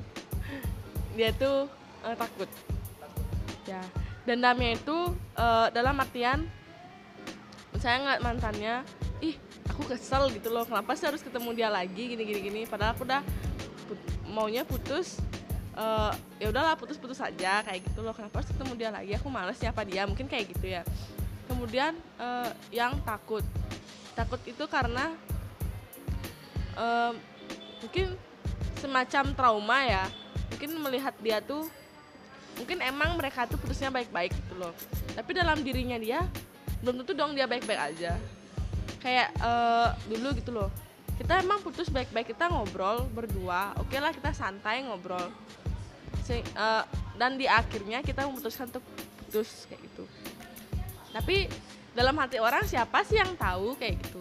dia 1.16 1.32
tuh 1.32 1.64
eh, 2.04 2.12
takut. 2.12 2.50
Ya, 3.64 3.80
dendamnya 4.28 4.76
itu 4.76 5.16
eh, 5.40 5.66
dalam 5.72 5.96
artian 5.96 6.44
saya 7.80 8.02
ngeliat 8.02 8.22
mantannya 8.22 8.74
ih 9.24 9.34
aku 9.68 9.88
kesel 9.92 10.28
gitu 10.32 10.52
loh 10.52 10.64
kenapa 10.64 10.96
sih 10.96 11.08
harus 11.08 11.20
ketemu 11.24 11.52
dia 11.56 11.68
lagi? 11.68 12.16
Gini 12.16 12.22
gini 12.24 12.40
gini. 12.40 12.60
Padahal 12.68 12.96
aku 12.96 13.04
udah 13.04 13.22
put- 13.88 14.08
maunya 14.28 14.62
putus 14.66 15.20
eh, 15.76 16.12
ya 16.40 16.46
udahlah 16.48 16.76
putus 16.80 16.96
putus 16.96 17.20
saja 17.20 17.60
kayak 17.64 17.84
gitu 17.84 18.00
loh. 18.00 18.16
Kenapa 18.16 18.40
harus 18.40 18.50
ketemu 18.50 18.72
dia 18.76 18.90
lagi? 18.92 19.12
Aku 19.16 19.28
males 19.28 19.58
nyapa 19.60 19.82
dia 19.84 20.02
mungkin 20.08 20.26
kayak 20.28 20.52
gitu 20.56 20.66
ya. 20.68 20.82
Kemudian 21.46 21.96
eh, 22.20 22.50
yang 22.72 22.96
takut. 23.04 23.44
Takut 24.16 24.40
itu 24.48 24.64
karena 24.64 25.12
em, 26.72 27.12
mungkin 27.84 28.16
semacam 28.80 29.24
trauma 29.36 29.78
ya. 29.84 30.04
Mungkin 30.56 30.70
melihat 30.80 31.12
dia 31.20 31.44
tuh 31.44 31.68
mungkin 32.56 32.80
emang 32.80 33.12
mereka 33.20 33.44
tuh 33.44 33.60
putusnya 33.60 33.92
baik-baik 33.92 34.32
gitu 34.32 34.56
loh. 34.56 34.72
Tapi 35.12 35.36
dalam 35.36 35.60
dirinya 35.60 36.00
dia 36.00 36.24
belum 36.84 37.02
tentu 37.02 37.12
dong 37.16 37.32
dia 37.32 37.48
baik-baik 37.48 37.80
aja. 37.94 38.12
Kayak 39.00 39.28
eh, 39.38 39.88
dulu 40.10 40.28
gitu 40.36 40.50
loh. 40.52 40.68
Kita 41.16 41.40
emang 41.40 41.64
putus 41.64 41.88
baik-baik 41.88 42.36
kita 42.36 42.52
ngobrol 42.52 43.08
berdua. 43.08 43.72
Oke 43.80 43.96
lah 43.96 44.12
kita 44.12 44.36
santai 44.36 44.84
ngobrol. 44.84 45.32
Se- 46.26 46.44
eh, 46.44 46.84
dan 47.16 47.40
di 47.40 47.48
akhirnya 47.48 48.04
kita 48.04 48.28
memutuskan 48.28 48.68
untuk 48.68 48.84
putus 49.24 49.64
kayak 49.70 49.80
gitu. 49.84 50.04
Tapi 51.14 51.48
dalam 51.96 52.12
hati 52.20 52.36
orang 52.36 52.68
siapa 52.68 53.00
sih 53.08 53.16
yang 53.16 53.32
tahu 53.40 53.72
kayak 53.80 53.96
gitu? 54.04 54.20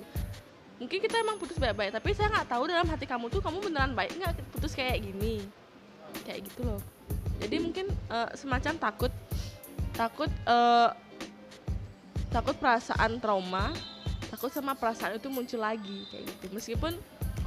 Mungkin 0.80 1.00
kita 1.04 1.20
emang 1.20 1.40
putus 1.40 1.60
baik-baik 1.60 1.92
tapi 1.96 2.12
saya 2.16 2.32
nggak 2.32 2.48
tahu 2.52 2.68
dalam 2.68 2.88
hati 2.88 3.08
kamu 3.08 3.32
tuh 3.32 3.40
kamu 3.40 3.64
beneran 3.64 3.96
baik 3.96 4.16
nggak 4.16 4.36
putus 4.56 4.76
kayak 4.76 5.04
gini? 5.04 5.44
Kayak 6.24 6.48
gitu 6.48 6.64
loh. 6.64 6.80
Jadi 7.44 7.56
mungkin 7.60 7.92
eh, 7.92 8.30
semacam 8.40 8.74
takut. 8.80 9.12
Takut 9.96 10.32
eh, 10.32 10.90
takut 12.36 12.60
perasaan 12.60 13.24
trauma 13.24 13.72
takut 14.28 14.52
sama 14.52 14.76
perasaan 14.76 15.16
itu 15.16 15.32
muncul 15.32 15.64
lagi 15.64 16.04
kayak 16.12 16.24
gitu. 16.28 16.46
Meskipun 16.52 16.92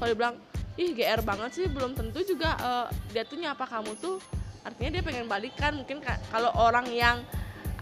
kalau 0.00 0.08
dibilang 0.08 0.36
ih 0.80 0.96
gr 0.96 1.20
banget 1.20 1.50
sih 1.52 1.66
belum 1.68 1.92
tentu 1.92 2.24
juga 2.24 2.56
eh, 2.56 2.86
dia 3.12 3.28
tuh 3.28 3.36
nyapa 3.36 3.68
kamu 3.68 3.92
tuh. 4.00 4.16
Artinya 4.64 4.96
dia 4.96 5.02
pengen 5.04 5.28
balikan 5.28 5.76
mungkin 5.76 6.00
ka- 6.00 6.20
kalau 6.32 6.48
orang 6.56 6.88
yang 6.88 7.20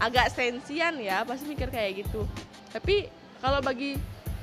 agak 0.03 0.27
sensian 0.35 0.99
ya 0.99 1.23
pasti 1.23 1.47
mikir 1.47 1.71
kayak 1.71 2.03
gitu. 2.03 2.27
Tapi 2.75 3.07
kalau 3.39 3.63
bagi 3.63 3.95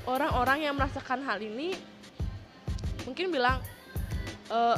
orang-orang 0.08 0.64
yang 0.64 0.74
merasakan 0.78 1.20
hal 1.28 1.36
ini 1.44 1.76
mungkin 3.04 3.28
bilang 3.28 3.60
"Eh, 4.48 4.76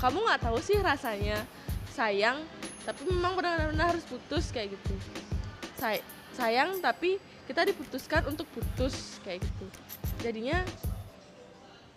kamu 0.00 0.24
nggak 0.24 0.40
tahu 0.48 0.58
sih 0.64 0.80
rasanya 0.80 1.44
sayang 1.92 2.40
tapi 2.88 3.04
memang 3.04 3.36
benar-benar 3.36 3.92
harus 3.92 4.06
putus 4.08 4.48
kayak 4.48 4.72
gitu. 4.72 4.96
Say- 5.76 6.00
sayang 6.34 6.78
tapi 6.78 7.18
kita 7.50 7.66
diputuskan 7.66 8.30
untuk 8.30 8.46
putus 8.54 9.18
kayak 9.26 9.42
gitu. 9.42 9.66
Jadinya 10.22 10.62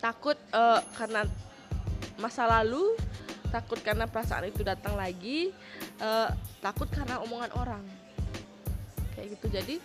takut 0.01 0.35
eh, 0.35 0.81
karena 0.97 1.29
masa 2.17 2.49
lalu 2.49 2.97
takut 3.53 3.77
karena 3.85 4.09
perasaan 4.09 4.49
itu 4.49 4.65
datang 4.65 4.97
lagi 4.97 5.53
eh, 6.01 6.29
takut 6.57 6.89
karena 6.89 7.21
omongan 7.21 7.53
orang. 7.53 7.83
Kayak 9.13 9.37
gitu. 9.37 9.45
Jadi 9.53 9.75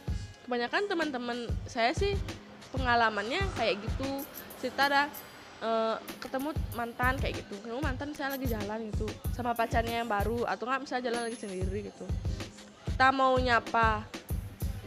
kebanyakan 0.48 0.88
teman-teman 0.88 1.38
saya 1.68 1.92
sih 1.92 2.16
pengalamannya 2.72 3.44
kayak 3.54 3.76
gitu. 3.84 4.24
Cerita 4.64 4.88
ada 4.88 5.02
eh, 5.60 5.96
ketemu 6.16 6.56
mantan 6.72 7.20
kayak 7.20 7.44
gitu. 7.44 7.60
Ketemu 7.60 7.84
mantan 7.84 8.16
saya 8.16 8.34
lagi 8.40 8.48
jalan 8.48 8.88
gitu 8.88 9.04
sama 9.36 9.52
pacarnya 9.52 10.00
yang 10.00 10.08
baru 10.08 10.48
atau 10.48 10.64
nggak 10.64 10.80
misalnya 10.88 11.04
jalan 11.12 11.20
lagi 11.28 11.36
sendiri 11.36 11.92
gitu. 11.92 12.08
Kita 12.88 13.12
mau 13.12 13.36
nyapa 13.36 14.17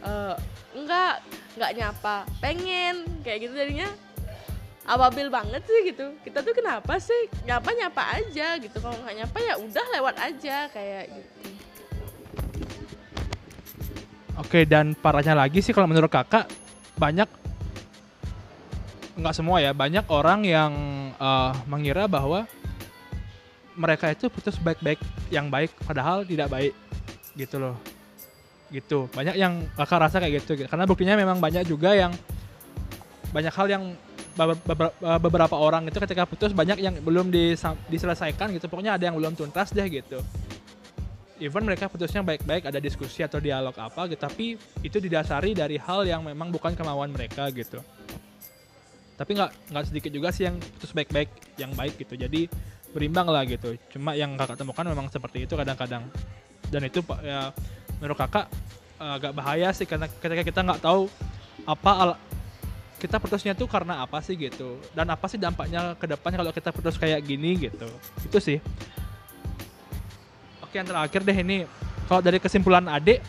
eh, 0.01 0.35
enggak 0.77 1.21
nggak 1.57 1.71
nyapa. 1.77 2.15
Pengen 2.41 3.05
kayak 3.25 3.49
gitu 3.49 3.53
jadinya. 3.55 3.89
Ababil 4.81 5.29
banget 5.29 5.61
sih 5.63 5.93
gitu. 5.93 6.17
Kita 6.25 6.41
tuh 6.41 6.57
kenapa 6.57 6.97
sih? 6.97 7.29
Nyapa 7.45 7.69
nyapa 7.77 8.17
aja 8.17 8.57
gitu. 8.57 8.77
Kalau 8.81 8.97
nggak 8.97 9.15
nyapa 9.23 9.37
ya 9.39 9.53
udah 9.61 9.85
lewat 9.93 10.15
aja 10.17 10.57
kayak 10.73 11.03
gitu. 11.13 11.49
Oke, 14.41 14.65
dan 14.65 14.97
parahnya 14.97 15.37
lagi 15.37 15.61
sih 15.61 15.69
kalau 15.69 15.85
menurut 15.85 16.09
kakak 16.09 16.49
banyak 16.97 17.29
nggak 19.21 19.35
semua 19.37 19.61
ya, 19.61 19.69
banyak 19.75 20.07
orang 20.09 20.41
yang 20.47 20.73
eh, 21.13 21.51
mengira 21.69 22.09
bahwa 22.09 22.49
mereka 23.77 24.09
itu 24.11 24.27
putus 24.33 24.57
baik-baik 24.57 24.99
yang 25.29 25.47
baik 25.47 25.71
padahal 25.85 26.25
tidak 26.25 26.49
baik 26.49 26.73
gitu 27.37 27.61
loh. 27.61 27.75
Gitu. 28.71 29.11
Banyak 29.11 29.35
yang 29.35 29.67
kakak 29.75 29.99
rasa 30.07 30.17
kayak 30.23 30.41
gitu 30.41 30.65
karena 30.65 30.87
buktinya 30.87 31.15
memang 31.19 31.37
banyak 31.37 31.67
juga 31.67 31.93
yang 31.93 32.15
banyak 33.31 33.53
hal 33.55 33.67
yang 33.67 33.83
be- 34.35 34.59
be- 34.63 34.95
beberapa 35.19 35.55
orang 35.55 35.87
itu 35.87 35.99
ketika 35.99 36.23
putus 36.27 36.51
banyak 36.51 36.79
yang 36.79 36.95
belum 37.03 37.31
diselesaikan 37.87 38.51
gitu. 38.55 38.71
Pokoknya 38.71 38.95
ada 38.95 39.11
yang 39.11 39.15
belum 39.19 39.35
tuntas 39.35 39.71
deh 39.71 39.87
gitu. 39.87 40.19
Even 41.41 41.65
mereka 41.65 41.89
putusnya 41.89 42.21
baik-baik 42.21 42.69
ada 42.69 42.77
diskusi 42.77 43.25
atau 43.25 43.41
dialog 43.41 43.73
apa 43.75 44.05
gitu. 44.11 44.21
Tapi 44.21 44.45
itu 44.85 44.97
didasari 45.01 45.57
dari 45.57 45.75
hal 45.79 46.05
yang 46.05 46.21
memang 46.21 46.53
bukan 46.53 46.77
kemauan 46.77 47.09
mereka 47.09 47.49
gitu. 47.49 47.81
Tapi 49.17 49.31
nggak 49.37 49.73
nggak 49.73 49.85
sedikit 49.89 50.11
juga 50.13 50.29
sih 50.33 50.45
yang 50.49 50.57
putus 50.57 50.93
baik-baik 50.93 51.29
yang 51.57 51.71
baik 51.73 51.97
gitu. 51.97 52.13
Jadi 52.13 52.45
berimbang 52.91 53.25
lah 53.31 53.47
gitu. 53.47 53.73
Cuma 53.89 54.13
yang 54.13 54.35
kakak 54.37 54.59
temukan 54.59 54.85
memang 54.85 55.07
seperti 55.09 55.47
itu 55.49 55.53
kadang-kadang. 55.55 56.05
Dan 56.71 56.87
itu 56.87 57.01
ya 57.25 57.51
menurut 58.01 58.17
kakak 58.17 58.49
eh, 58.97 59.13
agak 59.21 59.31
bahaya 59.37 59.69
sih 59.71 59.85
karena 59.85 60.09
ketika 60.09 60.41
kita 60.41 60.59
nggak 60.65 60.81
tahu 60.81 61.05
apa 61.69 61.91
al- 61.93 62.21
kita 62.97 63.17
putusnya 63.17 63.57
tuh 63.57 63.65
karena 63.65 64.05
apa 64.05 64.21
sih 64.21 64.37
gitu? 64.37 64.77
Dan 64.93 65.09
apa 65.09 65.25
sih 65.25 65.41
dampaknya 65.41 65.97
ke 65.97 66.05
depan 66.05 66.37
kalau 66.37 66.53
kita 66.53 66.69
putus 66.69 67.01
kayak 67.01 67.25
gini 67.25 67.57
gitu? 67.69 67.89
Itu 68.21 68.37
sih. 68.37 68.61
Oke 70.61 70.77
yang 70.77 70.85
terakhir 70.85 71.25
deh 71.25 71.33
ini. 71.33 71.65
Kalau 72.05 72.21
dari 72.21 72.37
kesimpulan 72.37 72.85
adik 72.85 73.21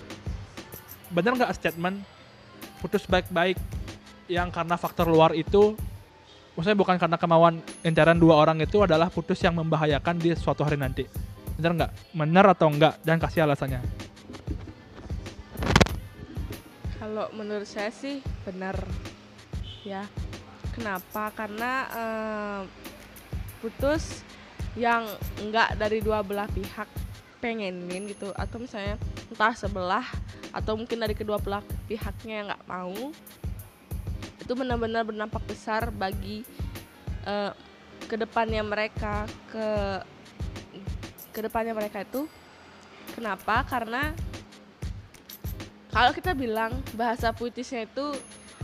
benar 1.08 1.36
nggak 1.36 1.52
statement 1.56 2.04
putus 2.84 3.08
baik-baik 3.08 3.56
yang 4.28 4.52
karena 4.52 4.76
faktor 4.76 5.08
luar 5.08 5.32
itu? 5.32 5.72
Maksudnya 6.52 6.76
bukan 6.76 7.00
karena 7.00 7.16
kemauan 7.16 7.64
intern 7.80 8.20
dua 8.20 8.36
orang 8.36 8.60
itu 8.60 8.84
adalah 8.84 9.08
putus 9.08 9.40
yang 9.40 9.56
membahayakan 9.56 10.20
di 10.20 10.36
suatu 10.36 10.68
hari 10.68 10.76
nanti. 10.76 11.08
Benar 11.56 11.72
nggak? 11.80 11.90
Benar 12.12 12.44
atau 12.52 12.68
enggak 12.68 13.00
dan 13.00 13.16
kasih 13.16 13.48
alasannya 13.48 14.01
Kalau 17.12 17.28
menurut 17.36 17.68
saya 17.68 17.92
sih 17.92 18.24
benar 18.48 18.72
ya. 19.84 20.08
Kenapa? 20.72 21.28
Karena 21.36 21.84
eh, 21.92 22.62
putus 23.60 24.24
yang 24.80 25.04
enggak 25.36 25.76
dari 25.76 26.00
dua 26.00 26.24
belah 26.24 26.48
pihak 26.48 26.88
pengenin 27.36 28.08
gitu 28.08 28.32
atau 28.32 28.56
misalnya 28.56 28.96
entah 29.28 29.52
sebelah 29.52 30.08
atau 30.56 30.72
mungkin 30.72 31.04
dari 31.04 31.12
kedua 31.12 31.36
belah 31.36 31.60
pihaknya 31.84 32.32
yang 32.32 32.46
nggak 32.48 32.64
mau 32.64 33.12
itu 34.40 34.52
benar-benar 34.56 35.04
berdampak 35.04 35.44
besar 35.44 35.92
bagi 35.92 36.48
eh, 37.28 37.52
ke 38.08 38.16
depannya 38.16 38.64
mereka 38.64 39.28
ke 39.52 39.68
ke 41.28 41.44
depannya 41.44 41.76
mereka 41.76 42.08
itu 42.08 42.24
kenapa 43.12 43.68
karena 43.68 44.16
kalau 45.92 46.10
kita 46.16 46.32
bilang 46.32 46.72
bahasa 46.96 47.36
puitisnya 47.36 47.84
itu 47.84 48.16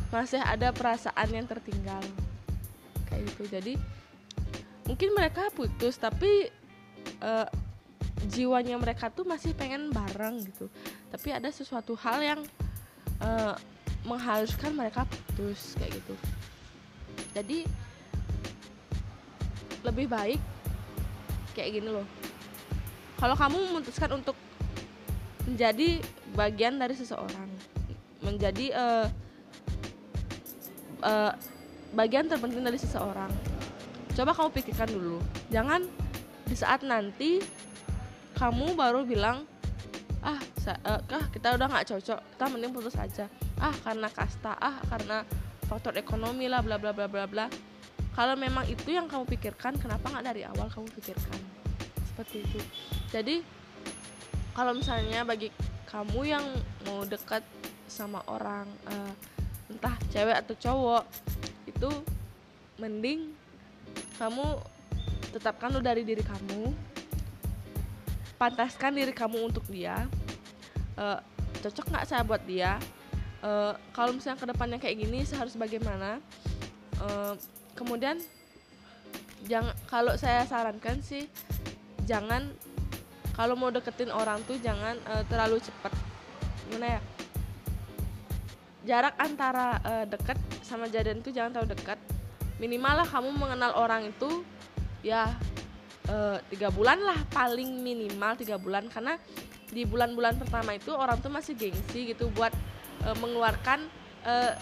masih 0.09 0.41
ada 0.41 0.73
perasaan 0.73 1.29
yang 1.29 1.45
tertinggal. 1.45 2.01
Kayak 3.05 3.23
gitu. 3.29 3.43
Jadi 3.53 3.75
mungkin 4.89 5.13
mereka 5.13 5.53
putus 5.53 6.01
tapi 6.01 6.49
eh, 7.21 7.49
jiwanya 8.33 8.81
mereka 8.81 9.13
tuh 9.13 9.29
masih 9.29 9.53
pengen 9.53 9.93
bareng 9.93 10.41
gitu. 10.49 10.73
Tapi 11.13 11.29
ada 11.37 11.53
sesuatu 11.53 11.93
hal 12.01 12.25
yang 12.25 12.41
eh, 13.21 13.55
mengharuskan 14.09 14.73
mereka 14.73 15.05
putus 15.05 15.77
kayak 15.77 16.01
gitu. 16.01 16.15
Jadi 17.37 17.69
lebih 19.85 20.09
baik 20.09 20.41
kayak 21.53 21.77
gini 21.77 21.93
loh. 21.93 22.09
Kalau 23.21 23.37
kamu 23.37 23.57
memutuskan 23.69 24.17
untuk 24.17 24.39
menjadi 25.45 26.01
bagian 26.39 26.79
dari 26.79 26.95
seseorang. 26.95 27.51
Menjadi 28.23 28.71
eh, 28.71 29.07
eh, 31.03 31.33
bagian 31.99 32.31
terpenting 32.31 32.63
dari 32.63 32.79
seseorang. 32.79 33.35
Coba 34.15 34.31
kamu 34.31 34.55
pikirkan 34.55 34.87
dulu. 34.95 35.19
Jangan 35.51 35.83
di 36.47 36.55
saat 36.55 36.87
nanti 36.87 37.43
kamu 38.39 38.79
baru 38.79 39.03
bilang 39.03 39.43
ah 40.23 40.39
eh, 40.39 41.01
kah 41.11 41.25
kita 41.35 41.59
udah 41.59 41.67
nggak 41.67 41.87
cocok 41.91 42.19
kita 42.23 42.45
mending 42.47 42.71
putus 42.71 42.95
aja. 42.95 43.27
Ah 43.59 43.75
karena 43.83 44.07
kasta 44.07 44.55
ah 44.55 44.79
karena 44.87 45.27
faktor 45.67 45.99
ekonomi 45.99 46.47
lah 46.47 46.63
bla 46.63 46.79
bla 46.79 46.95
bla 46.95 47.11
bla 47.11 47.27
bla. 47.27 47.47
Kalau 48.15 48.35
memang 48.35 48.67
itu 48.67 48.95
yang 48.95 49.07
kamu 49.07 49.31
pikirkan 49.31 49.79
kenapa 49.79 50.11
nggak 50.11 50.27
dari 50.27 50.43
awal 50.43 50.67
kamu 50.71 50.91
pikirkan? 51.03 51.39
Seperti 52.03 52.43
itu. 52.43 52.59
Jadi 53.15 53.37
kalau 54.59 54.75
misalnya 54.75 55.23
bagi 55.23 55.55
kamu 55.89 56.21
yang 56.29 56.45
mau 56.85 57.03
dekat 57.09 57.41
sama 57.89 58.21
orang 58.29 58.69
eh, 58.93 59.13
entah 59.73 59.97
cewek 60.13 60.37
atau 60.45 60.55
cowok 60.55 61.05
itu 61.65 61.91
mending 62.77 63.33
kamu 64.21 64.61
tetapkan 65.33 65.73
dulu 65.73 65.85
dari 65.85 66.05
diri 66.05 66.21
kamu 66.21 66.73
pantaskan 68.37 68.93
diri 68.95 69.13
kamu 69.17 69.49
untuk 69.49 69.65
dia 69.69 70.05
Eh, 70.99 71.19
cocok 71.63 71.95
nggak 71.95 72.07
saya 72.11 72.27
buat 72.27 72.43
dia 72.43 72.77
Eh, 73.39 73.73
kalau 73.95 74.11
misalnya 74.11 74.43
ke 74.43 74.47
depannya 74.51 74.79
kayak 74.83 74.99
gini 74.99 75.23
saya 75.23 75.47
harus 75.47 75.55
bagaimana 75.55 76.19
Eh, 76.99 77.35
kemudian 77.79 78.19
jangan 79.47 79.71
kalau 79.87 80.19
saya 80.19 80.43
sarankan 80.43 80.99
sih 80.99 81.31
jangan 82.03 82.51
kalau 83.39 83.55
mau 83.55 83.71
deketin 83.71 84.11
orang 84.11 84.43
tuh 84.43 84.59
jangan 84.59 84.99
eh, 84.99 85.23
terlalu 85.31 85.63
cepat 85.63 85.95
gimana 86.67 86.99
ya? 86.99 87.01
Jarak 88.83 89.15
antara 89.23 89.79
eh, 89.79 90.05
dekat 90.11 90.39
sama 90.67 90.91
jadian 90.91 91.23
itu 91.23 91.31
jangan 91.31 91.55
terlalu 91.55 91.79
dekat 91.79 92.03
minimal 92.59 92.99
lah 92.99 93.07
kamu 93.07 93.31
mengenal 93.39 93.73
orang 93.79 94.11
itu 94.11 94.43
ya 95.07 95.31
eh, 96.11 96.43
tiga 96.51 96.75
bulan 96.75 96.99
lah 96.99 97.23
paling 97.31 97.79
minimal 97.79 98.35
tiga 98.35 98.59
bulan. 98.59 98.91
Karena 98.91 99.15
di 99.71 99.87
bulan-bulan 99.87 100.35
pertama 100.43 100.75
itu 100.75 100.91
orang 100.91 101.23
tuh 101.23 101.31
masih 101.31 101.55
gengsi 101.55 102.11
gitu 102.11 102.27
buat 102.35 102.51
eh, 103.07 103.17
mengeluarkan 103.23 103.87
eh, 104.27 104.53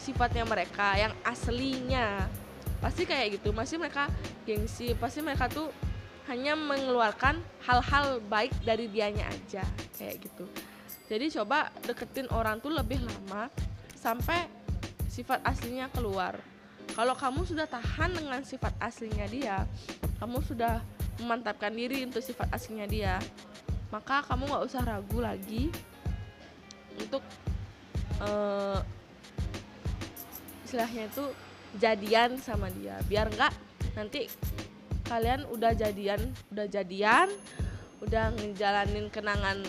sifatnya 0.00 0.48
mereka 0.48 0.96
yang 0.96 1.12
aslinya. 1.20 2.24
Pasti 2.80 3.04
kayak 3.04 3.40
gitu 3.40 3.52
masih 3.52 3.76
mereka 3.76 4.08
gengsi 4.48 4.96
pasti 4.96 5.20
mereka 5.20 5.52
tuh 5.52 5.68
hanya 6.26 6.58
mengeluarkan 6.58 7.38
hal-hal 7.62 8.18
baik 8.26 8.50
dari 8.66 8.90
dianya 8.90 9.30
aja 9.30 9.62
kayak 9.94 10.26
gitu. 10.26 10.44
Jadi 11.06 11.30
coba 11.38 11.70
deketin 11.86 12.26
orang 12.34 12.58
tuh 12.58 12.74
lebih 12.74 12.98
lama 12.98 13.46
sampai 13.94 14.50
sifat 15.06 15.38
aslinya 15.46 15.86
keluar. 15.94 16.34
Kalau 16.94 17.14
kamu 17.14 17.46
sudah 17.46 17.66
tahan 17.70 18.14
dengan 18.14 18.42
sifat 18.42 18.74
aslinya 18.82 19.26
dia 19.30 19.56
kamu 20.18 20.42
sudah 20.42 20.82
memantapkan 21.22 21.70
diri 21.72 22.02
untuk 22.02 22.24
sifat 22.24 22.48
aslinya 22.52 22.86
dia 22.88 23.14
maka 23.94 24.24
kamu 24.26 24.50
nggak 24.50 24.64
usah 24.66 24.82
ragu 24.82 25.18
lagi 25.22 25.70
untuk 26.98 27.22
eh, 28.24 28.80
istilahnya 30.66 31.06
itu 31.06 31.24
jadian 31.78 32.30
sama 32.42 32.66
dia. 32.74 32.98
Biar 33.06 33.30
nggak 33.30 33.52
nanti 33.94 34.26
kalian 35.06 35.46
udah 35.54 35.72
jadian 35.72 36.20
udah 36.50 36.66
jadian 36.66 37.28
udah 38.02 38.34
ngejalanin 38.34 39.06
kenangan 39.08 39.62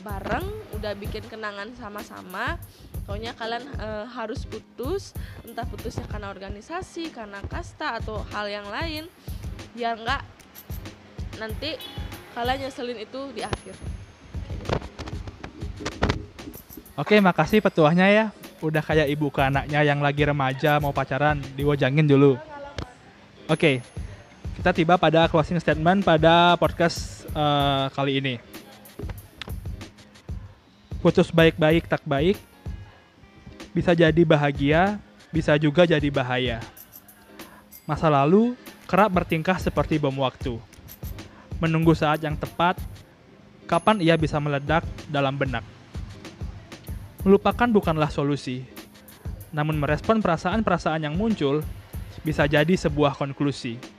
bareng 0.00 0.46
udah 0.74 0.92
bikin 0.96 1.22
kenangan 1.28 1.68
sama-sama 1.76 2.56
pokoknya 3.04 3.36
kalian 3.36 3.64
eh, 3.78 4.04
harus 4.08 4.48
putus 4.48 5.12
entah 5.44 5.68
putusnya 5.68 6.08
karena 6.08 6.32
organisasi 6.32 7.12
karena 7.12 7.40
kasta 7.46 8.00
atau 8.00 8.24
hal 8.32 8.48
yang 8.48 8.66
lain 8.68 9.04
biar 9.76 10.00
nggak 10.00 10.22
nanti 11.38 11.76
kalian 12.34 12.68
nyeselin 12.68 12.98
itu 12.98 13.20
di 13.36 13.44
akhir 13.44 13.76
Oke, 16.98 17.14
makasih 17.22 17.62
petuahnya 17.62 18.10
ya. 18.10 18.24
Udah 18.58 18.82
kayak 18.82 19.06
ibu 19.06 19.30
ke 19.30 19.38
anaknya 19.38 19.86
yang 19.86 20.02
lagi 20.02 20.26
remaja 20.26 20.82
mau 20.82 20.90
pacaran, 20.90 21.38
diwojangin 21.54 22.10
dulu. 22.10 22.34
Oke, 23.46 23.86
kita 24.58 24.74
tiba 24.74 24.98
pada 24.98 25.30
closing 25.30 25.62
statement 25.62 26.02
pada 26.02 26.58
podcast 26.58 27.22
eh, 27.30 27.86
kali 27.94 28.18
ini. 28.18 28.34
Putus 30.98 31.30
baik-baik 31.30 31.86
tak 31.86 32.02
baik, 32.02 32.34
bisa 33.70 33.94
jadi 33.94 34.18
bahagia, 34.26 34.98
bisa 35.30 35.54
juga 35.54 35.86
jadi 35.86 36.10
bahaya. 36.10 36.58
Masa 37.86 38.10
lalu 38.10 38.58
kerap 38.90 39.14
bertingkah 39.14 39.62
seperti 39.62 39.94
bom 39.94 40.18
waktu. 40.18 40.58
Menunggu 41.62 41.94
saat 41.94 42.18
yang 42.26 42.34
tepat, 42.34 42.82
kapan 43.70 44.02
ia 44.02 44.18
bisa 44.18 44.42
meledak 44.42 44.82
dalam 45.06 45.38
benak. 45.38 45.62
Melupakan 47.22 47.70
bukanlah 47.70 48.10
solusi, 48.10 48.66
namun 49.54 49.78
merespon 49.78 50.18
perasaan-perasaan 50.18 51.06
yang 51.06 51.14
muncul 51.14 51.62
bisa 52.26 52.42
jadi 52.50 52.74
sebuah 52.74 53.14
konklusi 53.14 53.97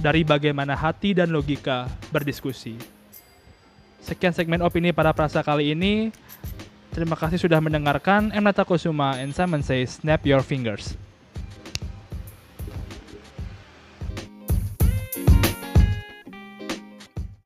dari 0.00 0.22
bagaimana 0.22 0.76
hati 0.76 1.16
dan 1.16 1.32
logika 1.32 1.88
berdiskusi. 2.12 2.76
Sekian 4.02 4.30
segmen 4.30 4.62
opini 4.62 4.94
pada 4.94 5.10
perasa 5.10 5.42
kali 5.42 5.74
ini. 5.74 6.14
Terima 6.94 7.18
kasih 7.18 7.36
sudah 7.36 7.60
mendengarkan. 7.60 8.32
M. 8.32 8.46
Nata 8.46 8.64
Kusuma 8.64 9.20
and 9.20 9.34
Simon 9.36 9.60
says, 9.60 10.00
snap 10.00 10.24
your 10.24 10.40
fingers. 10.40 10.96